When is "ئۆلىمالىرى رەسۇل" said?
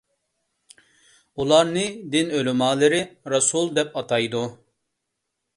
2.39-3.73